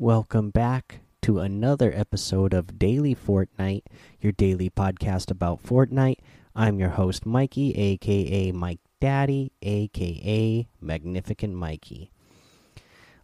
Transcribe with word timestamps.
Welcome 0.00 0.50
back 0.50 1.02
to 1.22 1.38
another 1.38 1.92
episode 1.94 2.52
of 2.52 2.80
Daily 2.80 3.14
Fortnite, 3.14 3.84
your 4.20 4.32
daily 4.32 4.68
podcast 4.68 5.30
about 5.30 5.62
Fortnite. 5.62 6.18
I'm 6.52 6.80
your 6.80 6.88
host, 6.88 7.24
Mikey, 7.24 7.70
aka 7.76 8.50
Mike 8.50 8.80
Daddy, 9.00 9.52
aka 9.62 10.66
Magnificent 10.80 11.54
Mikey. 11.54 12.10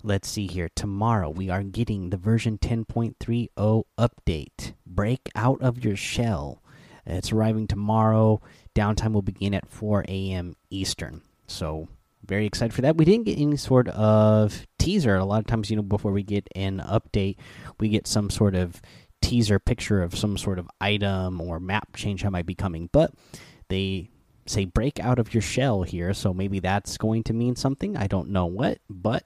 Let's 0.05 0.29
see 0.29 0.47
here. 0.47 0.71
Tomorrow 0.73 1.31
we 1.31 1.51
are 1.51 1.65
getting 1.65 2.11
the 2.11 2.17
version 2.17 2.57
10.30 2.57 3.49
update. 3.99 4.75
Break 4.87 5.29
out 5.35 5.61
of 5.61 5.85
your 5.85 5.97
shell. 5.97 6.63
It's 7.05 7.33
arriving 7.33 7.67
tomorrow. 7.67 8.41
Downtime 8.77 9.13
will 9.13 9.23
begin 9.23 9.55
at 9.55 9.69
4 9.69 10.05
a.m. 10.07 10.55
Eastern. 10.71 11.23
So 11.49 11.89
very 12.31 12.47
excited 12.47 12.73
for 12.73 12.81
that. 12.83 12.97
We 12.97 13.05
didn't 13.05 13.27
get 13.27 13.39
any 13.39 13.57
sort 13.57 13.89
of 13.89 14.67
teaser. 14.79 15.17
A 15.17 15.25
lot 15.25 15.41
of 15.41 15.47
times, 15.47 15.69
you 15.69 15.77
know, 15.77 15.83
before 15.83 16.13
we 16.13 16.23
get 16.23 16.49
an 16.55 16.79
update, 16.79 17.37
we 17.81 17.89
get 17.89 18.07
some 18.07 18.31
sort 18.31 18.55
of 18.55 18.81
teaser 19.21 19.59
picture 19.59 20.01
of 20.01 20.17
some 20.17 20.39
sort 20.39 20.61
of 20.61 20.71
item 20.81 21.41
or 21.41 21.59
map 21.59 21.97
change 21.97 22.23
that 22.23 22.31
might 22.31 22.47
be 22.47 22.55
coming. 22.55 22.89
But 22.93 23.13
they 23.69 24.11
say 24.47 24.65
break 24.65 25.01
out 25.01 25.19
of 25.19 25.35
your 25.35 25.43
shell 25.43 25.83
here, 25.83 26.15
so 26.15 26.33
maybe 26.33 26.61
that's 26.61 26.97
going 26.97 27.25
to 27.25 27.33
mean 27.33 27.57
something. 27.57 27.97
I 27.97 28.07
don't 28.07 28.31
know 28.31 28.47
what, 28.47 28.79
but 28.89 29.25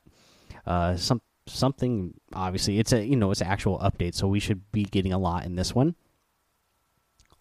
uh, 0.66 0.96
some 0.96 1.20
something. 1.46 2.14
Obviously, 2.32 2.78
it's 2.78 2.94
a 2.94 3.04
you 3.04 3.16
know 3.16 3.30
it's 3.30 3.42
an 3.42 3.48
actual 3.48 3.78
update, 3.80 4.14
so 4.14 4.26
we 4.26 4.40
should 4.40 4.72
be 4.72 4.84
getting 4.84 5.12
a 5.12 5.18
lot 5.18 5.44
in 5.44 5.56
this 5.56 5.74
one. 5.74 5.94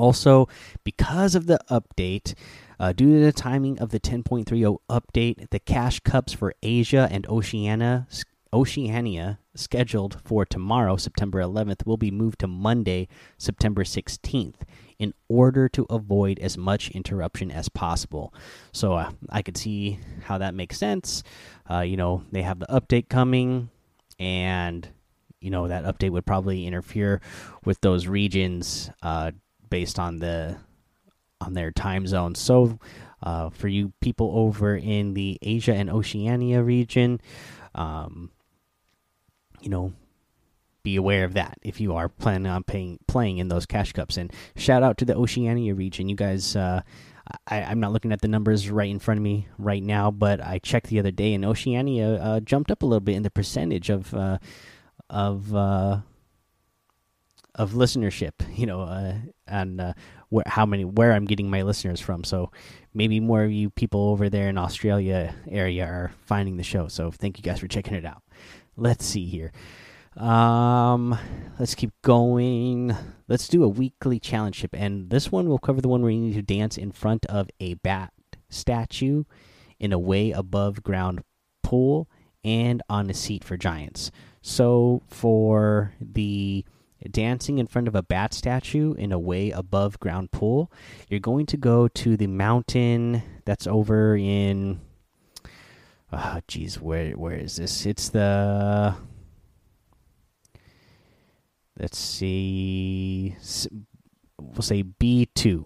Also, 0.03 0.49
because 0.83 1.33
of 1.33 1.45
the 1.45 1.57
update, 1.71 2.33
uh, 2.77 2.91
due 2.91 3.13
to 3.13 3.23
the 3.23 3.31
timing 3.31 3.79
of 3.79 3.91
the 3.91 4.01
10.30 4.01 4.77
update, 4.89 5.49
the 5.51 5.59
cash 5.61 6.01
cups 6.01 6.33
for 6.33 6.53
Asia 6.61 7.07
and 7.09 7.25
Oceania, 7.27 8.05
Oceania 8.51 9.39
scheduled 9.55 10.19
for 10.25 10.43
tomorrow, 10.45 10.97
September 10.97 11.39
11th, 11.39 11.85
will 11.85 11.95
be 11.95 12.11
moved 12.11 12.39
to 12.39 12.47
Monday, 12.47 13.07
September 13.37 13.85
16th, 13.85 14.63
in 14.99 15.13
order 15.29 15.69
to 15.69 15.85
avoid 15.89 16.37
as 16.39 16.57
much 16.57 16.91
interruption 16.91 17.49
as 17.49 17.69
possible. 17.69 18.33
So 18.73 18.95
uh, 18.95 19.11
I 19.29 19.41
could 19.41 19.55
see 19.55 19.99
how 20.25 20.37
that 20.39 20.53
makes 20.53 20.77
sense. 20.77 21.23
Uh, 21.71 21.79
you 21.79 21.95
know, 21.95 22.25
they 22.29 22.41
have 22.41 22.59
the 22.59 22.65
update 22.65 23.07
coming, 23.07 23.69
and 24.19 24.85
you 25.39 25.49
know 25.49 25.69
that 25.69 25.85
update 25.85 26.11
would 26.11 26.25
probably 26.25 26.67
interfere 26.67 27.21
with 27.63 27.79
those 27.79 28.05
regions 28.07 28.89
uh, 29.01 29.31
based 29.73 29.97
on 29.97 30.19
the 30.19 30.55
on 31.41 31.55
their 31.55 31.71
time 31.71 32.05
zone. 32.05 32.35
So, 32.35 32.77
uh, 33.23 33.49
for 33.49 33.67
you 33.67 33.91
people 34.02 34.31
over 34.35 34.75
in 34.75 35.15
the 35.15 35.39
Asia 35.41 35.73
and 35.73 35.89
Oceania 35.89 36.61
region, 36.61 37.19
um, 37.73 38.30
you 39.61 39.69
know, 39.71 39.91
be 40.83 40.95
aware 40.95 41.23
of 41.23 41.33
that 41.33 41.57
if 41.63 41.81
you 41.81 41.95
are 41.95 42.07
planning 42.07 42.52
on 42.52 42.63
paying, 42.63 42.99
playing 43.07 43.39
in 43.39 43.47
those 43.47 43.65
cash 43.65 43.93
cups. 43.93 44.15
And 44.15 44.31
shout 44.55 44.83
out 44.83 44.99
to 44.99 45.05
the 45.05 45.15
Oceania 45.15 45.73
region. 45.73 46.08
You 46.08 46.15
guys, 46.15 46.55
uh, 46.55 46.83
I, 47.47 47.71
am 47.71 47.80
not 47.80 47.93
looking 47.93 48.11
at 48.11 48.21
the 48.21 48.27
numbers 48.27 48.69
right 48.69 48.91
in 48.91 48.99
front 48.99 49.17
of 49.17 49.23
me 49.23 49.47
right 49.58 49.81
now, 49.81 50.11
but 50.11 50.39
I 50.39 50.59
checked 50.59 50.89
the 50.89 50.99
other 50.99 51.09
day, 51.09 51.33
and 51.33 51.43
Oceania 51.43 52.21
uh, 52.21 52.39
jumped 52.41 52.69
up 52.69 52.83
a 52.83 52.85
little 52.85 52.99
bit 52.99 53.15
in 53.15 53.23
the 53.23 53.31
percentage 53.31 53.89
of 53.89 54.13
uh, 54.13 54.37
of 55.09 55.55
uh, 55.55 56.02
of 57.55 57.71
listenership. 57.71 58.31
You 58.55 58.65
know, 58.65 58.81
uh, 58.81 59.15
and 59.47 59.81
uh, 59.81 59.93
where 60.30 60.45
how 60.47 60.65
many 60.65 60.86
where 60.86 61.14
I'm 61.14 61.25
getting 61.25 61.49
my 61.49 61.61
listeners 61.61 61.99
from. 61.99 62.23
So 62.23 62.52
maybe 62.93 63.19
more 63.19 63.43
of 63.43 63.52
you 63.52 63.69
people 63.69 64.09
over 64.09 64.30
there 64.30 64.49
in 64.49 64.58
Australia 64.58 65.36
area 65.49 65.86
are 65.86 66.11
finding 66.25 66.58
the 66.58 66.63
show. 66.63 66.87
So 66.87 67.11
thank 67.11 67.37
you 67.37 67.43
guys 67.43 67.59
for 67.59 67.67
checking 67.67 67.95
it 67.95 68.05
out. 68.05 68.23
Let's 68.75 69.05
see 69.05 69.25
here. 69.25 69.52
Um, 70.17 71.17
let's 71.59 71.75
keep 71.75 71.92
going. 72.03 72.95
Let's 73.27 73.47
do 73.47 73.63
a 73.63 73.67
weekly 73.67 74.19
challenge 74.19 74.58
ship, 74.58 74.75
and 74.77 75.09
this 75.09 75.31
one 75.31 75.49
will 75.49 75.59
cover 75.59 75.81
the 75.81 75.87
one 75.87 76.02
where 76.02 76.11
you 76.11 76.19
need 76.19 76.36
to 76.36 76.42
dance 76.42 76.77
in 76.77 76.92
front 76.92 77.25
of 77.27 77.49
a 77.59 77.75
bat 77.75 78.13
statue 78.49 79.23
in 79.80 79.92
a 79.92 79.99
way 79.99 80.31
above 80.31 80.83
ground 80.83 81.23
pool 81.63 82.09
and 82.43 82.81
on 82.89 83.09
a 83.09 83.13
seat 83.13 83.43
for 83.43 83.58
giants. 83.58 84.11
So 84.42 85.02
for 85.08 85.93
the 85.99 86.65
dancing 87.11 87.58
in 87.58 87.67
front 87.67 87.87
of 87.87 87.95
a 87.95 88.03
bat 88.03 88.33
statue 88.33 88.93
in 88.93 89.11
a 89.11 89.19
way 89.19 89.52
above 89.52 89.99
ground 89.99 90.31
pool, 90.31 90.71
you're 91.09 91.19
going 91.19 91.45
to 91.47 91.58
go 91.58 91.87
to 91.87 92.15
the 92.15 92.27
mountain 92.27 93.21
that's 93.45 93.67
over 93.67 94.15
in. 94.15 94.80
Oh, 96.11 96.39
geez, 96.47 96.80
where 96.80 97.11
where 97.11 97.36
is 97.36 97.58
this? 97.58 97.86
It's 97.86 98.09
the. 98.09 98.95
Let's 101.80 101.97
see. 101.97 103.36
We'll 104.39 104.61
say 104.61 104.83
B 104.83 105.27
two. 105.33 105.65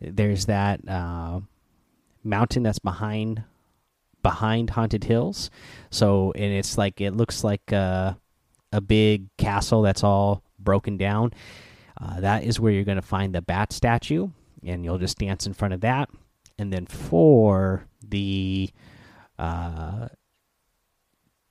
There's 0.00 0.46
that 0.46 0.80
uh, 0.88 1.40
mountain 2.24 2.62
that's 2.62 2.78
behind 2.78 3.44
behind 4.22 4.70
haunted 4.70 5.04
hills. 5.04 5.50
So 5.90 6.32
and 6.32 6.52
it's 6.52 6.78
like 6.78 7.00
it 7.00 7.14
looks 7.14 7.44
like. 7.44 7.72
Uh, 7.72 8.14
a 8.72 8.80
big 8.80 9.28
castle 9.36 9.82
that's 9.82 10.04
all 10.04 10.42
broken 10.58 10.96
down. 10.96 11.32
Uh, 12.00 12.20
that 12.20 12.44
is 12.44 12.58
where 12.58 12.72
you're 12.72 12.84
going 12.84 12.96
to 12.96 13.02
find 13.02 13.34
the 13.34 13.42
bat 13.42 13.72
statue, 13.72 14.28
and 14.64 14.84
you'll 14.84 14.98
just 14.98 15.18
dance 15.18 15.46
in 15.46 15.52
front 15.52 15.74
of 15.74 15.80
that. 15.80 16.08
And 16.58 16.72
then 16.72 16.86
for 16.86 17.86
the 18.06 18.70
uh, 19.38 20.08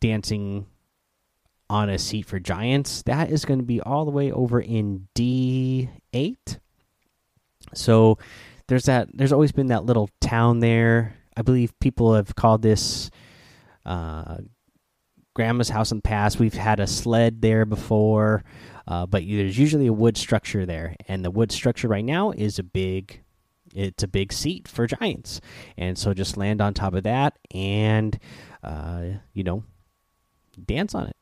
dancing 0.02 0.68
on 1.70 1.90
a 1.90 2.00
seat 2.00 2.26
for 2.26 2.40
giants, 2.40 3.04
that 3.04 3.30
is 3.30 3.46
going 3.46 3.60
to 3.60 3.66
be 3.66 3.82
all 3.82 4.06
the 4.06 4.12
way 4.12 4.32
over 4.32 4.60
in 4.60 5.08
D8. 5.16 6.60
So 7.74 8.18
there's 8.68 8.86
that. 8.86 9.10
There's 9.14 9.34
always 9.34 9.52
been 9.52 9.68
that 9.68 9.86
little 9.86 10.10
town 10.22 10.60
there. 10.60 11.16
I 11.36 11.42
believe 11.42 11.78
people 11.80 12.16
have 12.16 12.36
called 12.36 12.62
this 12.62 13.10
uh, 13.86 14.38
grandma's 15.34 15.70
house 15.70 15.92
in 15.92 15.98
the 15.98 16.04
past. 16.04 16.40
We've 16.40 16.54
had 16.54 16.80
a 16.80 16.88
sled 16.88 17.42
there 17.42 17.66
before, 17.66 18.44
uh, 18.88 19.06
but 19.06 19.24
there's 19.28 19.58
usually 19.58 19.88
a 19.88 19.94
wood 19.94 20.18
structure 20.18 20.66
there, 20.66 20.96
and 21.08 21.24
the 21.24 21.32
wood 21.32 21.52
structure 21.52 21.88
right 21.88 22.06
now 22.06 22.32
is 22.32 22.60
a 22.60 22.64
big. 22.64 23.22
It's 23.76 24.02
a 24.02 24.08
big 24.08 24.34
seat 24.34 24.68
for 24.68 24.88
giants, 24.88 25.42
and 25.78 25.96
so 25.98 26.14
just 26.14 26.38
land 26.38 26.60
on 26.60 26.74
top 26.74 26.96
of 26.96 27.04
that, 27.04 27.38
and 27.54 28.18
uh, 28.64 29.04
you 29.34 29.44
know, 29.44 29.64
dance 30.66 30.96
on 30.96 31.06
it 31.06 31.16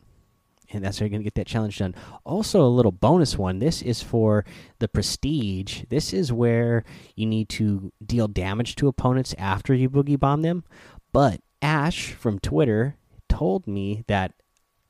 and 0.71 0.83
that's 0.83 0.99
how 0.99 1.03
you're 1.03 1.09
going 1.09 1.21
to 1.21 1.25
get 1.25 1.35
that 1.35 1.47
challenge 1.47 1.77
done. 1.77 1.95
Also, 2.25 2.61
a 2.61 2.67
little 2.67 2.91
bonus 2.91 3.37
one. 3.37 3.59
This 3.59 3.81
is 3.81 4.01
for 4.01 4.45
the 4.79 4.87
prestige. 4.87 5.83
This 5.89 6.13
is 6.13 6.33
where 6.33 6.83
you 7.15 7.25
need 7.25 7.49
to 7.49 7.91
deal 8.05 8.27
damage 8.27 8.75
to 8.77 8.87
opponents 8.87 9.33
after 9.37 9.73
you 9.73 9.89
boogie 9.89 10.19
bomb 10.19 10.41
them. 10.41 10.63
But 11.13 11.41
Ash 11.61 12.11
from 12.13 12.39
Twitter 12.39 12.97
told 13.37 13.67
me 13.67 14.03
that 14.07 14.33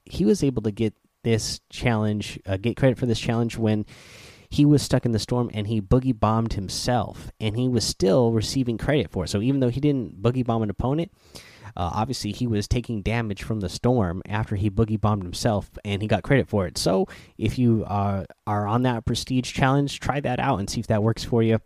he 0.05 0.23
was 0.23 0.43
able 0.43 0.61
to 0.61 0.71
get 0.71 0.93
this 1.23 1.59
challenge, 1.69 2.39
uh, 2.45 2.55
get 2.55 2.77
credit 2.77 2.97
for 2.97 3.05
this 3.05 3.19
challenge 3.19 3.57
when 3.57 3.85
he 4.49 4.63
was 4.63 4.81
stuck 4.81 5.05
in 5.05 5.11
the 5.11 5.19
storm 5.19 5.51
and 5.53 5.67
he 5.67 5.81
boogie 5.81 6.17
bombed 6.17 6.53
himself, 6.53 7.29
and 7.41 7.57
he 7.57 7.67
was 7.67 7.83
still 7.83 8.31
receiving 8.31 8.77
credit 8.77 9.11
for 9.11 9.25
it. 9.25 9.27
So 9.27 9.41
even 9.41 9.59
though 9.59 9.69
he 9.69 9.81
didn't 9.81 10.21
boogie 10.21 10.45
bomb 10.45 10.63
an 10.63 10.69
opponent, 10.69 11.11
uh, 11.75 11.91
obviously 11.93 12.31
he 12.31 12.47
was 12.47 12.67
taking 12.67 13.01
damage 13.01 13.43
from 13.43 13.59
the 13.59 13.67
storm 13.67 14.21
after 14.29 14.55
he 14.55 14.69
boogie 14.69 15.01
bombed 15.01 15.23
himself, 15.23 15.69
and 15.83 16.01
he 16.01 16.07
got 16.07 16.23
credit 16.23 16.47
for 16.47 16.65
it. 16.65 16.77
So 16.77 17.07
if 17.37 17.59
you 17.59 17.83
uh, 17.83 18.23
are 18.45 18.65
on 18.65 18.83
that 18.83 19.03
prestige 19.03 19.51
challenge, 19.51 19.99
try 19.99 20.21
that 20.21 20.39
out 20.39 20.59
and 20.59 20.69
see 20.69 20.79
if 20.79 20.87
that 20.87 21.03
works 21.03 21.25
for 21.25 21.43
you. 21.43 21.59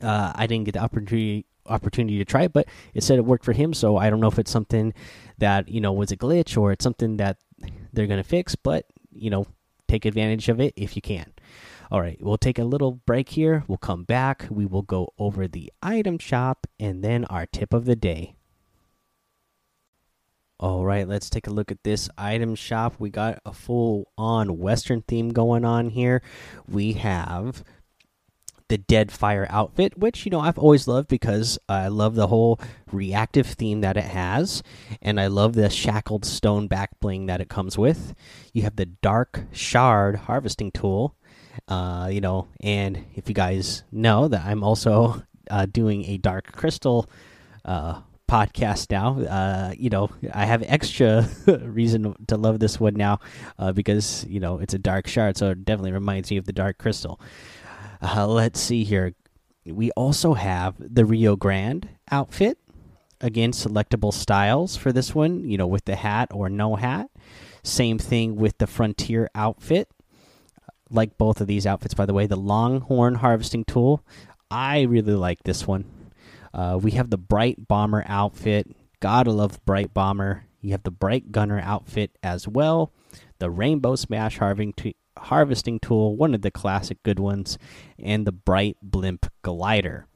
Uh, 0.00 0.32
I 0.34 0.46
didn't 0.46 0.64
get 0.64 0.72
the 0.72 0.80
opportunity 0.80 1.44
opportunity 1.68 2.18
to 2.18 2.24
try 2.24 2.42
it, 2.42 2.52
but 2.52 2.66
it 2.94 3.02
said 3.02 3.18
it 3.18 3.24
worked 3.24 3.44
for 3.44 3.52
him. 3.52 3.74
So 3.74 3.96
I 3.96 4.10
don't 4.10 4.20
know 4.20 4.28
if 4.28 4.38
it's 4.38 4.50
something 4.50 4.94
that 5.38 5.68
you 5.68 5.80
know 5.80 5.92
was 5.92 6.12
a 6.12 6.16
glitch 6.16 6.56
or 6.56 6.72
it's 6.72 6.82
something 6.82 7.16
that 7.18 7.38
they're 7.92 8.06
gonna 8.06 8.24
fix. 8.24 8.54
But 8.54 8.86
you 9.12 9.30
know, 9.30 9.46
take 9.88 10.04
advantage 10.04 10.48
of 10.48 10.60
it 10.60 10.74
if 10.76 10.96
you 10.96 11.02
can. 11.02 11.32
All 11.90 12.00
right, 12.00 12.18
we'll 12.20 12.36
take 12.36 12.58
a 12.58 12.64
little 12.64 12.92
break 13.06 13.30
here. 13.30 13.64
We'll 13.66 13.78
come 13.78 14.04
back. 14.04 14.46
We 14.50 14.66
will 14.66 14.82
go 14.82 15.14
over 15.18 15.48
the 15.48 15.72
item 15.82 16.18
shop 16.18 16.66
and 16.78 17.02
then 17.02 17.24
our 17.26 17.46
tip 17.46 17.72
of 17.72 17.86
the 17.86 17.96
day. 17.96 18.34
All 20.60 20.84
right, 20.84 21.06
let's 21.06 21.30
take 21.30 21.46
a 21.46 21.52
look 21.52 21.70
at 21.70 21.84
this 21.84 22.10
item 22.18 22.56
shop. 22.56 22.96
We 22.98 23.10
got 23.10 23.38
a 23.46 23.52
full 23.52 24.10
on 24.18 24.58
Western 24.58 25.02
theme 25.02 25.28
going 25.28 25.64
on 25.64 25.90
here. 25.90 26.20
We 26.68 26.94
have 26.94 27.62
the 28.68 28.78
Dead 28.78 29.10
Fire 29.10 29.46
outfit, 29.50 29.98
which 29.98 30.24
you 30.24 30.30
know 30.30 30.40
I've 30.40 30.58
always 30.58 30.86
loved 30.86 31.08
because 31.08 31.58
I 31.68 31.88
love 31.88 32.14
the 32.14 32.28
whole 32.28 32.60
reactive 32.92 33.46
theme 33.46 33.80
that 33.80 33.96
it 33.96 34.04
has, 34.04 34.62
and 35.02 35.20
I 35.20 35.26
love 35.26 35.54
the 35.54 35.70
shackled 35.70 36.24
stone 36.24 36.68
back 36.68 36.98
bling 37.00 37.26
that 37.26 37.40
it 37.40 37.48
comes 37.48 37.76
with. 37.76 38.14
You 38.52 38.62
have 38.62 38.76
the 38.76 38.86
Dark 38.86 39.44
Shard 39.52 40.16
harvesting 40.16 40.70
tool, 40.70 41.14
uh, 41.68 42.08
you 42.10 42.20
know, 42.20 42.48
and 42.60 43.04
if 43.14 43.28
you 43.28 43.34
guys 43.34 43.84
know 43.90 44.28
that 44.28 44.44
I'm 44.44 44.62
also 44.62 45.22
uh, 45.50 45.66
doing 45.66 46.04
a 46.04 46.18
Dark 46.18 46.52
Crystal 46.52 47.08
uh, 47.64 48.00
podcast 48.28 48.90
now. 48.90 49.18
Uh, 49.20 49.72
you 49.76 49.90
know, 49.90 50.10
I 50.32 50.44
have 50.44 50.62
extra 50.66 51.28
reason 51.46 52.14
to 52.28 52.36
love 52.36 52.60
this 52.60 52.78
one 52.78 52.94
now 52.94 53.20
uh, 53.58 53.72
because 53.72 54.24
you 54.28 54.38
know 54.38 54.58
it's 54.58 54.74
a 54.74 54.78
dark 54.78 55.08
shard, 55.08 55.36
so 55.36 55.50
it 55.50 55.64
definitely 55.64 55.92
reminds 55.92 56.30
me 56.30 56.36
of 56.36 56.44
the 56.44 56.52
dark 56.52 56.78
crystal. 56.78 57.18
Uh, 58.00 58.26
let's 58.26 58.60
see 58.60 58.84
here. 58.84 59.14
We 59.66 59.90
also 59.92 60.34
have 60.34 60.76
the 60.78 61.04
Rio 61.04 61.36
Grande 61.36 61.88
outfit. 62.10 62.58
Again, 63.20 63.52
selectable 63.52 64.12
styles 64.12 64.76
for 64.76 64.92
this 64.92 65.14
one. 65.14 65.48
You 65.48 65.58
know, 65.58 65.66
with 65.66 65.84
the 65.84 65.96
hat 65.96 66.30
or 66.32 66.48
no 66.48 66.76
hat. 66.76 67.10
Same 67.62 67.98
thing 67.98 68.36
with 68.36 68.58
the 68.58 68.66
Frontier 68.66 69.28
outfit. 69.34 69.88
Like 70.90 71.18
both 71.18 71.40
of 71.40 71.46
these 71.46 71.66
outfits, 71.66 71.94
by 71.94 72.06
the 72.06 72.14
way, 72.14 72.26
the 72.26 72.36
Longhorn 72.36 73.16
harvesting 73.16 73.64
tool. 73.64 74.02
I 74.50 74.82
really 74.82 75.12
like 75.12 75.42
this 75.42 75.66
one. 75.66 75.84
Uh, 76.54 76.78
we 76.80 76.92
have 76.92 77.10
the 77.10 77.18
Bright 77.18 77.68
Bomber 77.68 78.04
outfit. 78.06 78.74
Gotta 79.00 79.32
love 79.32 79.62
Bright 79.66 79.92
Bomber. 79.92 80.46
You 80.60 80.70
have 80.72 80.82
the 80.82 80.90
Bright 80.90 81.30
Gunner 81.30 81.60
outfit 81.60 82.16
as 82.22 82.48
well. 82.48 82.92
The 83.38 83.50
Rainbow 83.50 83.96
Smash 83.96 84.38
harvesting 84.38 84.94
tool, 85.80 86.16
one 86.16 86.34
of 86.34 86.42
the 86.42 86.50
classic 86.50 87.02
good 87.02 87.18
ones, 87.18 87.58
and 87.98 88.26
the 88.26 88.32
Bright 88.32 88.76
Blimp 88.82 89.26
glider. 89.42 90.06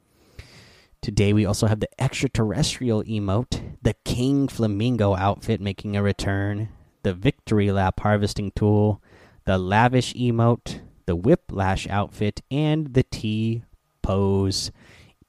Today 1.00 1.32
we 1.32 1.44
also 1.44 1.66
have 1.66 1.80
the 1.80 2.02
extraterrestrial 2.02 3.02
emote, 3.04 3.76
the 3.82 3.94
King 4.04 4.46
Flamingo 4.46 5.16
outfit 5.16 5.60
making 5.60 5.96
a 5.96 6.02
return, 6.02 6.68
the 7.02 7.12
Victory 7.12 7.72
Lap 7.72 8.00
harvesting 8.00 8.52
tool, 8.52 9.02
the 9.44 9.58
Lavish 9.58 10.14
emote, 10.14 10.80
the 11.06 11.16
Whiplash 11.16 11.88
outfit, 11.88 12.40
and 12.50 12.94
the 12.94 13.02
T 13.02 13.64
pose 14.02 14.70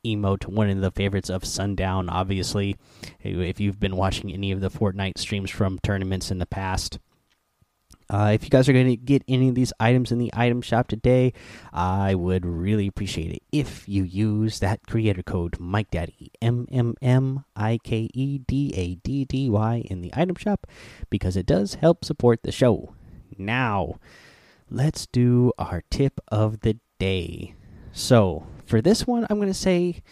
emote, 0.05 0.45
one 0.45 0.69
of 0.69 0.81
the 0.81 0.91
favorites 0.91 1.29
of 1.29 1.45
Sundown, 1.45 2.09
obviously. 2.09 2.75
If 3.21 3.59
you've 3.59 3.79
been 3.79 3.95
watching 3.95 4.31
any 4.31 4.51
of 4.51 4.61
the 4.61 4.69
Fortnite 4.69 5.17
streams 5.17 5.49
from 5.49 5.79
tournaments 5.79 6.29
in 6.29 6.37
the 6.37 6.45
past. 6.45 6.99
Uh, 8.13 8.29
if 8.31 8.43
you 8.43 8.49
guys 8.51 8.69
are 8.69 8.73
going 8.73 8.85
to 8.85 8.95
get 8.95 9.23
any 9.27 9.49
of 9.49 9.55
these 9.55 9.73
items 9.79 10.11
in 10.11 10.19
the 10.19 10.29
item 10.35 10.61
shop 10.61 10.87
today, 10.87 11.33
I 11.73 12.13
would 12.13 12.45
really 12.45 12.85
appreciate 12.85 13.31
it 13.31 13.41
if 13.51 13.89
you 13.89 14.03
use 14.03 14.59
that 14.59 14.85
creator 14.85 15.23
code 15.23 15.59
Mike 15.59 15.89
Daddy 15.89 16.31
M 16.39 16.67
M 16.71 16.93
M 17.01 17.43
I 17.55 17.79
K 17.83 18.11
E 18.13 18.37
D 18.37 18.71
A 18.75 18.93
D 19.03 19.25
D 19.25 19.49
Y 19.49 19.83
in 19.89 20.01
the 20.01 20.11
item 20.13 20.35
shop 20.35 20.67
because 21.09 21.35
it 21.35 21.47
does 21.47 21.73
help 21.73 22.05
support 22.05 22.43
the 22.43 22.51
show. 22.51 22.93
Now, 23.35 23.95
let's 24.69 25.07
do 25.07 25.51
our 25.57 25.81
tip 25.89 26.19
of 26.27 26.59
the 26.59 26.77
day. 26.99 27.55
So, 27.93 28.45
for 28.63 28.79
this 28.79 29.07
one, 29.07 29.25
I'm 29.27 29.37
going 29.37 29.47
to 29.47 29.55
say 29.55 30.03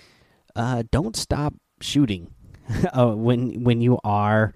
uh, 0.55 0.81
don't 0.89 1.15
stop 1.15 1.53
shooting 1.81 2.33
uh, 2.93 3.11
when 3.11 3.63
when 3.63 3.79
you 3.79 3.99
are 4.03 4.55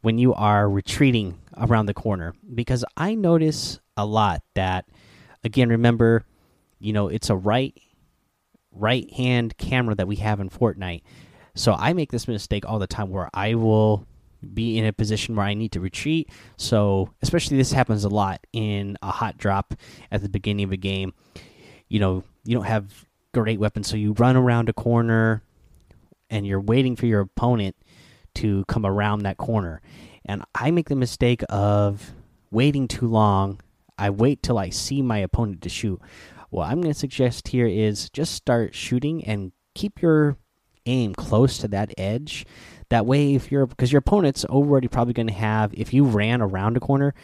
when 0.00 0.18
you 0.18 0.34
are 0.34 0.68
retreating 0.68 1.38
around 1.58 1.86
the 1.86 1.94
corner 1.94 2.34
because 2.54 2.84
I 2.96 3.14
notice 3.14 3.80
a 3.96 4.06
lot 4.06 4.42
that 4.54 4.86
again 5.44 5.68
remember 5.68 6.24
you 6.78 6.92
know 6.92 7.08
it's 7.08 7.30
a 7.30 7.36
right 7.36 7.78
right 8.72 9.12
hand 9.12 9.56
camera 9.58 9.94
that 9.94 10.08
we 10.08 10.16
have 10.16 10.40
in 10.40 10.48
Fortnite 10.48 11.02
so 11.54 11.74
I 11.74 11.92
make 11.92 12.10
this 12.10 12.26
mistake 12.26 12.64
all 12.66 12.78
the 12.78 12.86
time 12.86 13.10
where 13.10 13.28
I 13.34 13.54
will 13.54 14.06
be 14.54 14.78
in 14.78 14.86
a 14.86 14.92
position 14.92 15.36
where 15.36 15.46
I 15.46 15.54
need 15.54 15.72
to 15.72 15.80
retreat 15.80 16.30
so 16.56 17.10
especially 17.22 17.56
this 17.56 17.72
happens 17.72 18.04
a 18.04 18.08
lot 18.08 18.46
in 18.52 18.96
a 19.02 19.10
hot 19.10 19.36
drop 19.36 19.74
at 20.10 20.22
the 20.22 20.28
beginning 20.28 20.64
of 20.64 20.72
a 20.72 20.76
game 20.76 21.12
you 21.88 22.00
know 22.00 22.24
you 22.44 22.54
don't 22.54 22.64
have 22.64 23.06
great 23.32 23.58
weapons. 23.58 23.88
So 23.88 23.96
you 23.96 24.12
run 24.12 24.36
around 24.36 24.68
a 24.68 24.72
corner 24.72 25.42
and 26.30 26.46
you're 26.46 26.60
waiting 26.60 26.96
for 26.96 27.06
your 27.06 27.20
opponent 27.20 27.76
to 28.36 28.64
come 28.66 28.86
around 28.86 29.20
that 29.20 29.36
corner. 29.36 29.80
And 30.24 30.44
I 30.54 30.70
make 30.70 30.88
the 30.88 30.96
mistake 30.96 31.42
of 31.48 32.12
waiting 32.50 32.88
too 32.88 33.08
long. 33.08 33.60
I 33.98 34.10
wait 34.10 34.42
till 34.42 34.58
I 34.58 34.70
see 34.70 35.02
my 35.02 35.18
opponent 35.18 35.62
to 35.62 35.68
shoot. 35.68 36.00
What 36.50 36.68
I'm 36.68 36.80
going 36.80 36.92
to 36.92 36.98
suggest 36.98 37.48
here 37.48 37.66
is 37.66 38.10
just 38.10 38.34
start 38.34 38.74
shooting 38.74 39.24
and 39.24 39.52
keep 39.74 40.02
your 40.02 40.36
aim 40.86 41.14
close 41.14 41.58
to 41.58 41.68
that 41.68 41.92
edge. 41.96 42.44
That 42.90 43.06
way, 43.06 43.34
if 43.34 43.50
you're 43.50 43.66
because 43.66 43.90
your 43.90 44.00
opponent's 44.00 44.44
already 44.44 44.88
probably 44.88 45.14
going 45.14 45.28
to 45.28 45.32
have, 45.32 45.72
if 45.74 45.94
you 45.94 46.04
ran 46.04 46.42
around 46.42 46.76
a 46.76 46.80
corner 46.80 47.14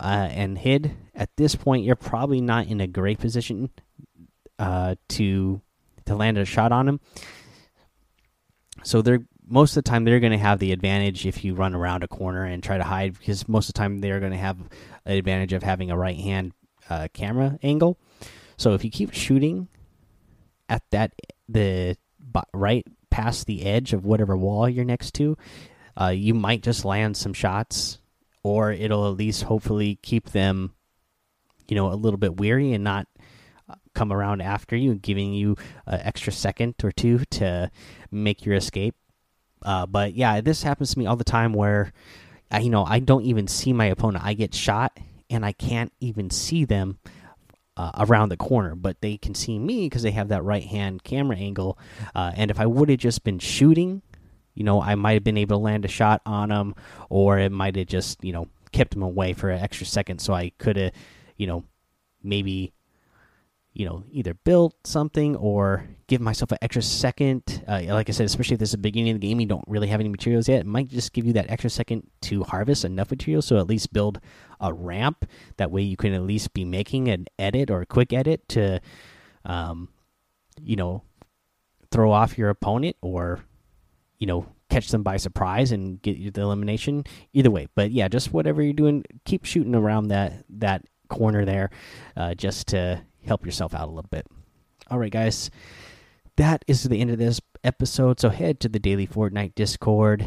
uh, 0.00 0.28
and 0.30 0.58
hid, 0.58 0.96
at 1.14 1.30
this 1.36 1.54
point, 1.54 1.84
you're 1.84 1.94
probably 1.94 2.40
not 2.40 2.66
in 2.66 2.80
a 2.80 2.88
great 2.88 3.20
position 3.20 3.70
uh, 4.58 4.96
to 5.10 5.60
to 6.06 6.16
land 6.16 6.38
a 6.38 6.44
shot 6.44 6.72
on 6.72 6.88
him. 6.88 7.00
So 8.82 9.00
they're 9.00 9.22
most 9.46 9.76
of 9.76 9.84
the 9.84 9.90
time 9.90 10.04
they're 10.04 10.20
going 10.20 10.32
to 10.32 10.38
have 10.38 10.58
the 10.58 10.72
advantage 10.72 11.26
if 11.26 11.44
you 11.44 11.54
run 11.54 11.74
around 11.74 12.02
a 12.02 12.08
corner 12.08 12.44
and 12.44 12.62
try 12.62 12.78
to 12.78 12.84
hide 12.84 13.18
because 13.18 13.48
most 13.48 13.68
of 13.68 13.74
the 13.74 13.78
time 13.78 13.98
they're 13.98 14.20
going 14.20 14.32
to 14.32 14.38
have 14.38 14.58
an 15.04 15.16
advantage 15.16 15.52
of 15.52 15.62
having 15.62 15.90
a 15.90 15.96
right 15.96 16.16
hand 16.16 16.52
uh, 16.88 17.08
camera 17.12 17.58
angle. 17.62 17.98
So 18.56 18.74
if 18.74 18.84
you 18.84 18.90
keep 18.90 19.12
shooting 19.12 19.68
at 20.68 20.82
that 20.90 21.12
the 21.48 21.96
right 22.54 22.86
past 23.10 23.46
the 23.46 23.64
edge 23.64 23.92
of 23.92 24.04
whatever 24.04 24.36
wall 24.36 24.68
you're 24.68 24.84
next 24.84 25.14
to, 25.14 25.36
uh, 26.00 26.08
you 26.08 26.34
might 26.34 26.62
just 26.62 26.84
land 26.84 27.16
some 27.16 27.34
shots, 27.34 27.98
or 28.42 28.72
it'll 28.72 29.08
at 29.08 29.16
least 29.16 29.42
hopefully 29.42 29.98
keep 30.02 30.30
them, 30.30 30.72
you 31.68 31.76
know, 31.76 31.92
a 31.92 31.94
little 31.94 32.18
bit 32.18 32.38
weary 32.38 32.72
and 32.72 32.84
not 32.84 33.06
come 33.94 34.12
around 34.12 34.40
after 34.40 34.76
you, 34.76 34.94
giving 34.94 35.32
you 35.34 35.56
an 35.86 36.00
extra 36.02 36.32
second 36.32 36.74
or 36.82 36.90
two 36.90 37.18
to 37.30 37.70
make 38.10 38.44
your 38.46 38.54
escape. 38.54 38.94
Uh, 39.64 39.86
but 39.86 40.14
yeah, 40.14 40.40
this 40.40 40.62
happens 40.62 40.92
to 40.92 40.98
me 40.98 41.06
all 41.06 41.16
the 41.16 41.24
time 41.24 41.52
where, 41.52 41.92
I, 42.50 42.60
you 42.60 42.70
know, 42.70 42.84
I 42.84 42.98
don't 42.98 43.24
even 43.24 43.46
see 43.46 43.72
my 43.72 43.86
opponent. 43.86 44.24
I 44.24 44.34
get 44.34 44.54
shot 44.54 44.98
and 45.30 45.44
I 45.44 45.52
can't 45.52 45.92
even 46.00 46.30
see 46.30 46.64
them 46.64 46.98
uh, 47.76 47.90
around 47.98 48.28
the 48.28 48.36
corner, 48.36 48.74
but 48.74 49.00
they 49.00 49.16
can 49.16 49.34
see 49.34 49.58
me 49.58 49.86
because 49.86 50.02
they 50.02 50.10
have 50.10 50.28
that 50.28 50.44
right 50.44 50.64
hand 50.64 51.04
camera 51.04 51.36
angle. 51.36 51.78
Uh, 52.14 52.32
and 52.36 52.50
if 52.50 52.60
I 52.60 52.66
would 52.66 52.88
have 52.90 52.98
just 52.98 53.24
been 53.24 53.38
shooting, 53.38 54.02
you 54.54 54.64
know, 54.64 54.82
I 54.82 54.94
might 54.94 55.14
have 55.14 55.24
been 55.24 55.38
able 55.38 55.56
to 55.56 55.62
land 55.62 55.84
a 55.84 55.88
shot 55.88 56.20
on 56.26 56.50
them, 56.50 56.74
or 57.08 57.38
it 57.38 57.50
might 57.50 57.76
have 57.76 57.86
just, 57.86 58.22
you 58.22 58.32
know, 58.32 58.48
kept 58.72 58.92
them 58.92 59.02
away 59.02 59.32
for 59.32 59.48
an 59.48 59.62
extra 59.62 59.86
second. 59.86 60.20
So 60.20 60.34
I 60.34 60.50
could 60.58 60.76
have, 60.76 60.92
you 61.36 61.46
know, 61.46 61.64
maybe 62.22 62.72
you 63.72 63.86
know 63.86 64.04
either 64.10 64.34
build 64.34 64.74
something 64.84 65.34
or 65.36 65.88
give 66.06 66.20
myself 66.20 66.52
an 66.52 66.58
extra 66.60 66.82
second. 66.82 67.64
Uh, 67.66 67.80
like 67.88 68.08
i 68.08 68.12
said 68.12 68.26
especially 68.26 68.54
if 68.54 68.60
this 68.60 68.68
is 68.70 68.72
the 68.72 68.78
beginning 68.78 69.14
of 69.14 69.20
the 69.20 69.26
game 69.26 69.40
you 69.40 69.46
don't 69.46 69.64
really 69.66 69.88
have 69.88 70.00
any 70.00 70.08
materials 70.08 70.48
yet 70.48 70.60
it 70.60 70.66
might 70.66 70.88
just 70.88 71.12
give 71.12 71.24
you 71.24 71.32
that 71.32 71.50
extra 71.50 71.70
second 71.70 72.06
to 72.20 72.44
harvest 72.44 72.84
enough 72.84 73.10
materials 73.10 73.46
so 73.46 73.56
at 73.56 73.66
least 73.66 73.92
build 73.92 74.20
a 74.62 74.72
ramp. 74.72 75.26
That 75.58 75.70
way 75.70 75.82
you 75.82 75.96
can 75.96 76.14
at 76.14 76.22
least 76.22 76.54
be 76.54 76.64
making 76.64 77.08
an 77.08 77.26
edit 77.38 77.70
or 77.70 77.82
a 77.82 77.86
quick 77.86 78.12
edit 78.12 78.48
to 78.50 78.80
um, 79.44 79.88
you 80.62 80.76
know 80.76 81.02
throw 81.90 82.10
off 82.10 82.38
your 82.38 82.48
opponent 82.48 82.96
or 83.02 83.40
you 84.18 84.26
know 84.26 84.46
catch 84.70 84.88
them 84.88 85.02
by 85.02 85.18
surprise 85.18 85.72
and 85.72 86.00
get 86.00 86.32
the 86.32 86.40
elimination. 86.40 87.04
Either 87.34 87.50
way 87.50 87.66
but 87.74 87.90
yeah 87.90 88.08
just 88.08 88.32
whatever 88.32 88.62
you're 88.62 88.72
doing 88.72 89.04
keep 89.24 89.44
shooting 89.44 89.74
around 89.74 90.08
that 90.08 90.44
that 90.48 90.84
corner 91.08 91.44
there 91.44 91.68
uh, 92.16 92.32
just 92.34 92.68
to 92.68 93.02
help 93.24 93.44
yourself 93.44 93.74
out 93.74 93.88
a 93.88 93.92
little 93.92 94.08
bit. 94.10 94.26
All 94.90 94.98
right, 94.98 95.12
guys, 95.12 95.50
that 96.36 96.64
is 96.66 96.84
the 96.84 97.00
end 97.00 97.10
of 97.10 97.18
this 97.18 97.40
episode. 97.64 98.20
So 98.20 98.30
head 98.30 98.60
to 98.60 98.68
the 98.68 98.78
Daily 98.78 99.06
Fortnite 99.06 99.54
Discord. 99.54 100.24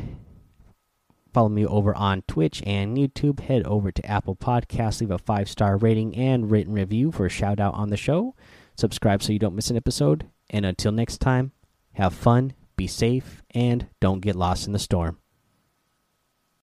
Follow 1.34 1.50
me 1.50 1.66
over 1.66 1.94
on 1.96 2.24
Twitch 2.28 2.64
and 2.66 2.98
YouTube. 2.98 3.42
Head 3.42 3.66
over 3.66 3.92
to 3.92 4.06
Apple 4.06 4.38
Podcasts, 4.38 5.02
leave 5.02 5.12
a 5.12 5.18
five 5.18 5.50
star 5.50 5.75
rating 5.75 6.16
and 6.16 6.50
written 6.50 6.74
review 6.74 7.12
for 7.12 7.25
a 7.25 7.30
shout 7.30 7.60
out 7.60 7.74
on 7.74 7.90
the 7.90 7.98
show. 7.98 8.36
Subscribe 8.78 9.22
so 9.22 9.34
you 9.34 9.40
don't 9.40 9.56
miss 9.56 9.70
an 9.70 9.78
episode. 9.78 10.30
And 10.50 10.66
until 10.66 10.92
next 10.94 11.18
time, 11.18 11.52
have 11.94 12.14
fun, 12.14 12.54
be 12.78 12.88
safe, 12.88 13.44
and 13.52 13.88
don't 14.00 14.22
get 14.22 14.36
lost 14.36 14.68
in 14.68 14.74
the 14.74 14.80
storm. 14.80 15.18